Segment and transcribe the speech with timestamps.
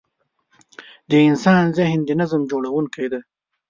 [1.09, 3.19] د انسان ذهن د نظم جوړوونکی دی.